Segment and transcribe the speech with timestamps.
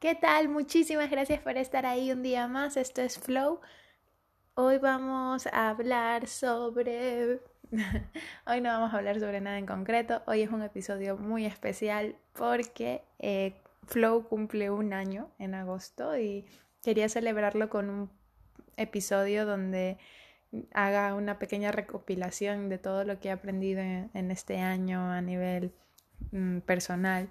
[0.00, 0.48] ¿Qué tal?
[0.48, 2.76] Muchísimas gracias por estar ahí un día más.
[2.76, 3.60] Esto es Flow.
[4.54, 7.40] Hoy vamos a hablar sobre...
[8.46, 10.22] Hoy no vamos a hablar sobre nada en concreto.
[10.28, 16.46] Hoy es un episodio muy especial porque eh, Flow cumple un año en agosto y
[16.84, 18.10] quería celebrarlo con un
[18.76, 19.98] episodio donde
[20.74, 25.72] haga una pequeña recopilación de todo lo que he aprendido en, este año a nivel
[26.30, 27.30] mm, personal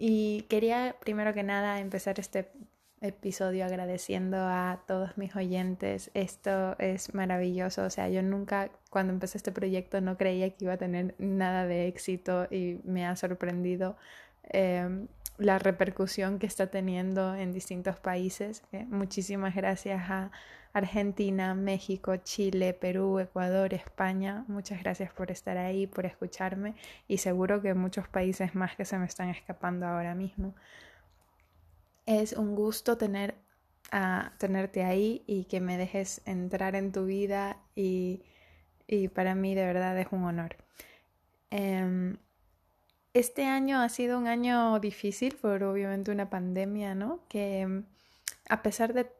[0.00, 2.50] y quería primero que nada empezar este
[3.02, 6.10] episodio agradeciendo a todos mis oyentes.
[6.14, 7.84] Esto es maravilloso.
[7.84, 11.66] O sea, yo nunca cuando empecé este proyecto no creía que iba a tener nada
[11.66, 13.96] de éxito y me ha sorprendido
[14.50, 18.62] em, la repercusión que está teniendo en distintos países.
[18.88, 20.30] muchísimas gracias a
[20.72, 24.44] Argentina, México, Chile, Perú, Ecuador, España.
[24.48, 26.74] Muchas gracias por estar ahí, por escucharme
[27.08, 30.54] y seguro que muchos países más que se me están escapando ahora mismo.
[32.06, 33.34] Es un gusto tener
[33.92, 38.22] a tenerte ahí y que me dejes entrar en tu vida y,
[38.86, 40.56] y para mí de verdad es un honor.
[41.50, 42.18] Em,
[43.14, 47.20] este año ha sido un año difícil por obviamente una pandemia, ¿no?
[47.28, 47.82] Que
[48.48, 49.10] a pesar de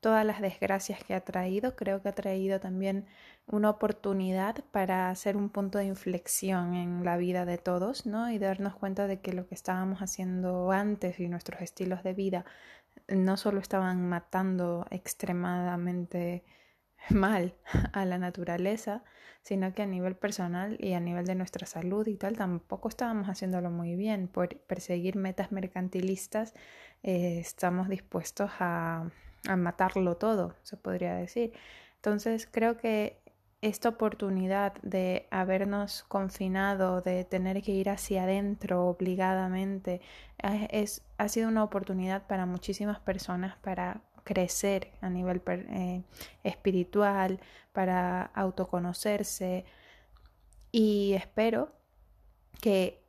[0.00, 3.06] todas las desgracias que ha traído, creo que ha traído también
[3.46, 8.30] una oportunidad para hacer un punto de inflexión en la vida de todos, ¿no?
[8.30, 12.44] Y darnos cuenta de que lo que estábamos haciendo antes y nuestros estilos de vida
[13.08, 16.44] no solo estaban matando extremadamente
[17.10, 17.54] mal
[17.92, 19.04] a la naturaleza,
[19.42, 23.28] sino que a nivel personal y a nivel de nuestra salud y tal, tampoco estábamos
[23.28, 24.28] haciéndolo muy bien.
[24.28, 26.54] Por perseguir metas mercantilistas,
[27.02, 29.10] eh, estamos dispuestos a
[29.48, 31.52] a matarlo todo, se podría decir.
[31.96, 33.20] Entonces creo que
[33.60, 40.00] esta oportunidad de habernos confinado, de tener que ir hacia adentro obligadamente,
[40.42, 46.02] eh, es, ha sido una oportunidad para muchísimas personas para crecer a nivel eh,
[46.44, 47.40] espiritual,
[47.72, 49.64] para autoconocerse.
[50.70, 51.72] Y espero
[52.60, 53.02] que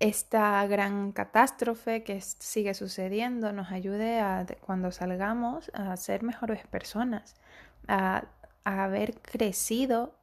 [0.00, 7.36] esta gran catástrofe que sigue sucediendo nos ayude a, cuando salgamos a ser mejores personas,
[7.88, 8.24] a,
[8.64, 10.14] haber crecido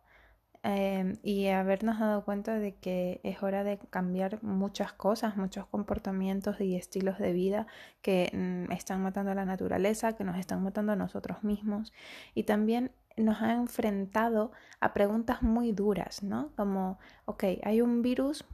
[0.64, 6.60] em, y habernos dado cuenta de que es hora de cambiar muchas cosas, muchos comportamientos
[6.62, 7.68] y estilos de vida
[8.02, 11.94] que mm, están matando a la naturaleza, que nos están matando a nosotros mismos
[12.34, 16.52] y también nos ha enfrentado a preguntas muy duras, ¿no?
[16.56, 18.46] Como, ok, hay un virus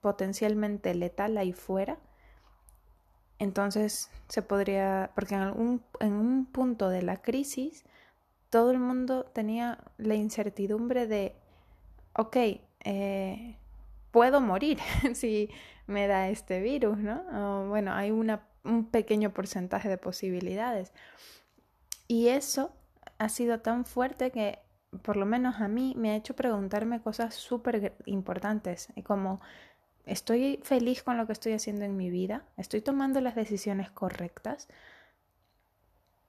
[0.00, 1.98] potencialmente letal ahí fuera,
[3.38, 7.84] entonces se podría, porque en, en un punto de la crisis,
[8.50, 11.34] todo el mundo tenía la incertidumbre de,
[12.16, 12.36] ok,
[12.84, 13.56] eh,
[14.10, 14.78] puedo morir
[15.14, 15.50] si
[15.86, 17.68] me da este virus, ¿no?
[17.68, 20.92] bueno, hay un pequeño porcentaje de posibilidades.
[22.08, 22.72] Y eso
[23.18, 24.58] ha sido tan fuerte que
[25.02, 29.40] por lo menos a mí me ha hecho preguntarme cosas súper importantes, como
[30.06, 32.44] ¿Estoy feliz con lo que estoy haciendo en mi vida?
[32.56, 34.68] ¿Estoy tomando las decisiones correctas?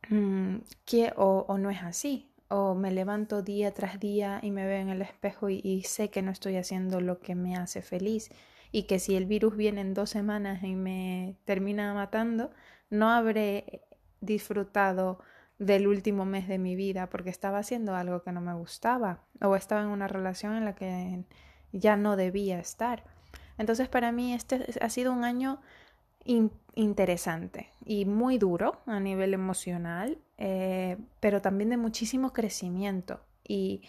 [0.09, 2.31] Mm, ¿Qué, o, no es así?
[2.47, 6.22] ¿O me levanto día tras día y me veo en el espejo y, sé que
[6.22, 8.29] no estoy haciendo lo que me hace feliz?
[8.72, 12.51] Y que si el virus viene en dos semanas y me termina matando,
[12.89, 13.81] no habré
[14.22, 15.19] disfrutado
[15.57, 19.56] del último mes de mi vida porque estaba haciendo algo que no me gustaba o
[19.56, 21.23] estaba en una relación en la que
[21.72, 23.03] ya no debía estar.
[23.57, 25.62] Entonces para mí este ha sido un año
[26.73, 33.22] interesante y muy duro a nivel emocional, eh, pero también de muchísimo crecimiento.
[33.47, 33.84] Y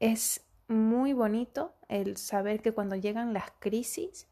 [0.00, 4.26] es muy bonito el saber que cuando llegan las crisis,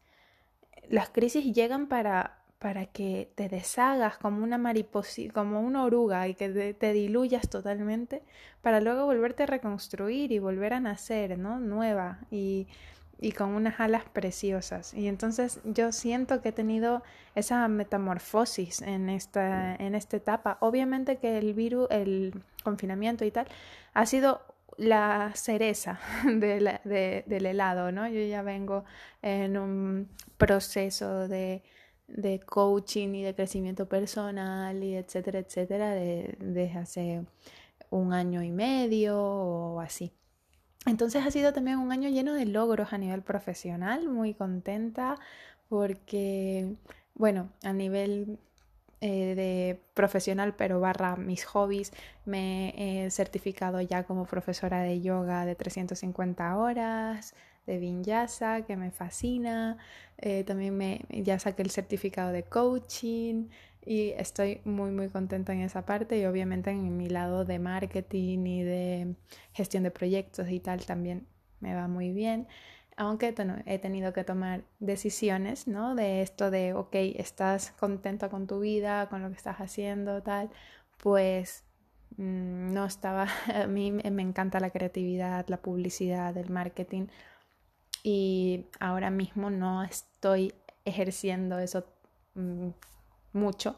[0.89, 6.33] las crisis llegan para para que te deshagas como una mariposa, como una oruga y
[6.33, 8.23] que te, te, diluyas totalmente
[8.61, 11.59] para luego volverte a reconstruir y volver a nacer, ¿no?
[11.59, 12.67] Nueva y
[13.23, 14.93] y con unas alas preciosas.
[14.93, 17.03] Y entonces yo siento que he tenido
[17.35, 20.57] esa metamorfosis en esta, en esta etapa.
[20.59, 22.33] Obviamente que el virus, el
[22.65, 23.47] confinamiento y tal,
[23.93, 24.41] ha sido
[24.75, 28.09] la cereza de del helado, ¿no?
[28.09, 28.83] Yo ya vengo
[29.21, 31.63] en un proceso de,
[32.07, 37.25] de coaching y de crecimiento personal y etcétera, etcétera, desde hace
[37.89, 40.11] un año y medio o así.
[40.85, 45.17] Entonces ha sido también un año lleno de logros a nivel profesional, muy contenta
[45.69, 46.75] porque,
[47.15, 48.37] bueno, a nivel
[49.01, 51.91] eh, de profesional, pero barra mis hobbies,
[52.25, 52.73] me
[53.05, 57.33] he certificado ya como profesora de yoga de 350 horas,
[57.65, 59.77] de vinyasa, que me fascina.
[60.17, 63.49] Eh, también me, ya saqué el certificado de coaching.
[63.85, 68.45] Y estoy muy muy contenta en esa parte y obviamente en mi lado de marketing
[68.45, 69.15] y de
[69.53, 71.27] gestión de proyectos y tal también
[71.59, 72.47] me va muy bien
[72.97, 73.33] aunque
[73.65, 75.95] he tenido que tomar decisiones, ¿no?
[75.95, 80.51] De esto de, ok, estás contenta con tu vida, con lo que estás haciendo, tal,
[81.01, 81.63] pues
[82.17, 83.27] mm, no estaba,
[83.63, 87.07] a mí me encanta la creatividad, la publicidad, el marketing
[88.03, 90.53] y ahora mismo no estoy
[90.85, 91.85] ejerciendo eso
[92.35, 92.69] mm,
[93.33, 93.77] mucho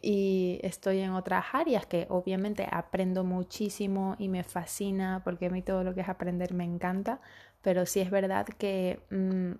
[0.00, 5.62] y estoy en otras áreas que obviamente aprendo muchísimo y me fascina porque a mí
[5.62, 7.20] todo lo que es aprender me encanta,
[7.62, 9.52] pero sí es verdad que mm,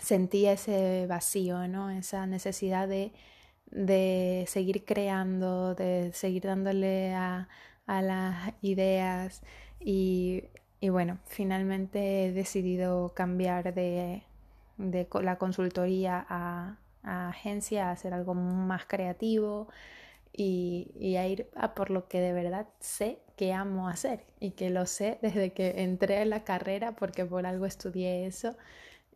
[0.00, 1.90] sentí ese vacío, ¿no?
[1.90, 3.12] Esa necesidad de,
[3.70, 7.48] de seguir creando, de seguir dándole a,
[7.86, 9.42] a las ideas
[9.78, 10.44] y,
[10.80, 14.22] y, bueno, finalmente he decidido cambiar de,
[14.78, 19.68] de la consultoría a, a, agencia, a hacer algo más creativo
[20.32, 24.52] y, y a ir a por lo que de verdad sé que amo hacer y
[24.52, 28.56] que lo sé desde que entré en la carrera porque por algo estudié eso.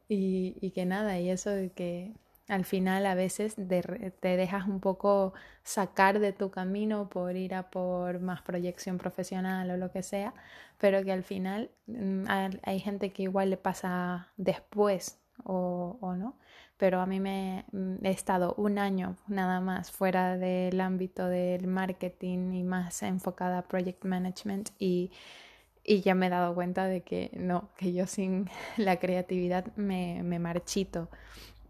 [0.09, 2.13] Y, y que nada, y eso de que
[2.49, 5.33] al final a veces te dejas un poco
[5.63, 10.35] sacar de tu camino por ir a por más proyección profesional o lo que sea,
[10.79, 12.25] pero que al final mm,
[12.63, 16.37] hay gente que igual le pasa después o, o no
[16.77, 21.67] pero a mí me mm, he estado un año nada más fuera del ámbito del
[21.67, 25.11] marketing y más enfocada a project management y,
[25.85, 30.23] y ya me he dado cuenta de que no, que yo sin la creatividad me,
[30.23, 31.09] me marchito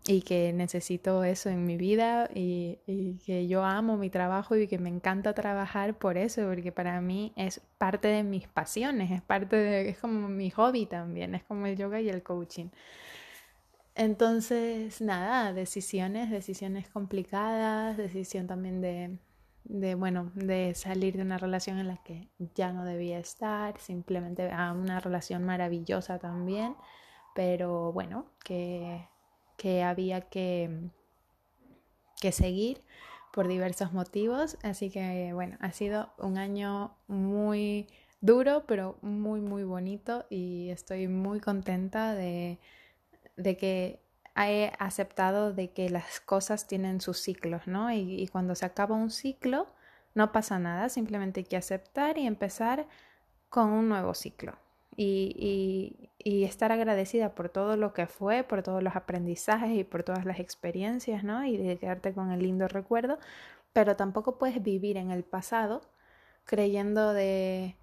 [0.06, 4.68] y que necesito eso en mi vida y, y, que yo amo mi trabajo y
[4.68, 9.22] que me encanta trabajar por eso, porque para mí es parte de mis pasiones, es
[9.22, 12.66] parte de, es como mi hobby también, es como el yoga y el coaching.
[13.94, 19.18] Entonces, nada, decisiones, decisiones complicadas, decisión también de,
[19.64, 24.50] de, bueno, de salir de una relación en la que ya no debía estar, simplemente
[24.50, 26.74] a una relación maravillosa también,
[27.36, 29.08] pero bueno, que,
[29.56, 30.90] que había que,
[32.20, 32.82] que seguir
[33.32, 37.88] por diversos motivos, así que bueno, ha sido un año muy
[38.20, 42.58] duro, pero muy, muy bonito y estoy muy contenta de
[43.36, 44.00] de que
[44.36, 47.92] he aceptado de que las cosas tienen sus ciclos, ¿no?
[47.92, 49.68] Y, cuando se acaba un ciclo,
[50.14, 52.86] no pasa nada, simplemente hay que aceptar y empezar
[53.48, 54.54] con un nuevo ciclo.
[54.96, 60.04] Y, y, estar agradecida por todo lo que fue, por todos los aprendizajes y por
[60.04, 61.44] todas las experiencias, ¿no?
[61.44, 63.18] Y de quedarte con el lindo recuerdo,
[63.72, 65.82] pero tampoco puedes vivir en el pasado
[66.44, 67.76] creyendo de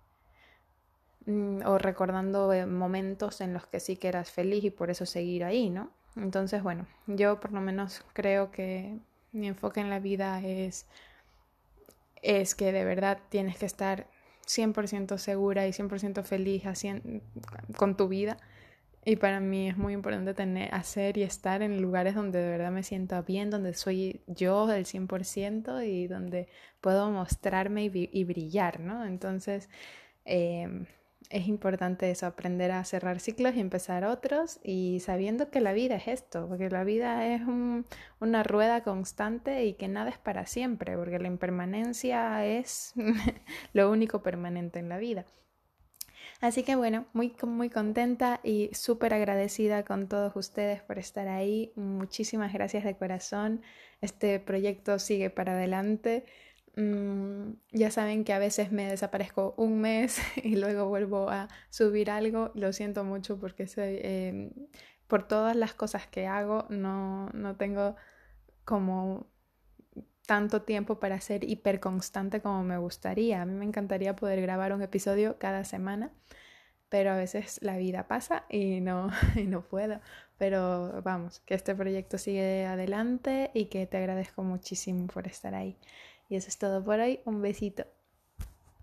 [1.27, 5.43] o recordando eh, momentos en los que sí que eras feliz y por eso seguir
[5.43, 5.91] ahí, ¿no?
[6.15, 8.97] Entonces, bueno, yo por lo menos creo que
[9.31, 10.87] mi enfoque en la vida es,
[12.21, 14.07] es que de verdad tienes que estar
[14.47, 16.63] 100% segura y 100% feliz
[17.77, 18.37] con tu vida.
[19.03, 22.71] Y para mí es muy importante tener, hacer y estar en lugares donde de verdad
[22.71, 26.47] me sienta bien, donde soy yo del 100% y donde
[26.81, 29.03] puedo mostrarme y, brillar, ¿no?
[29.05, 29.69] Entonces,
[30.25, 30.85] eh,
[31.31, 35.95] es importante eso, aprender a cerrar ciclos y empezar otros y sabiendo que la vida
[35.95, 37.41] es esto, porque la vida es
[38.19, 42.93] una rueda constante y que nada es para siempre, porque la impermanencia es
[43.73, 45.25] lo único permanente en la vida.
[46.41, 51.71] Así que bueno, muy, muy contenta y súper agradecida con todos ustedes por estar ahí.
[51.75, 53.61] Muchísimas gracias de corazón.
[54.01, 56.25] Este proyecto sigue para adelante.
[56.75, 62.09] Mm, ya saben que a veces me desaparezco un mes y luego vuelvo a subir
[62.11, 62.51] algo.
[62.55, 64.51] Lo siento mucho porque soy, em,
[65.07, 67.95] por todas las cosas que hago no, no tengo
[68.65, 69.27] como
[70.25, 73.41] tanto tiempo para ser hiper constante como me gustaría.
[73.41, 76.11] A mí me encantaría poder grabar un episodio cada semana,
[76.89, 79.99] pero a veces la vida pasa y no, y no puedo.
[80.37, 85.77] Pero vamos, que este proyecto sigue adelante y que te agradezco muchísimo por estar ahí.
[86.31, 87.19] Y eso es todo por hoy.
[87.25, 87.85] Un besito.